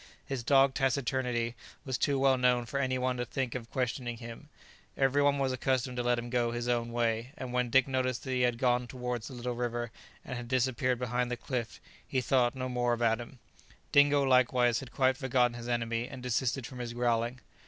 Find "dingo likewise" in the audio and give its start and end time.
13.91-14.79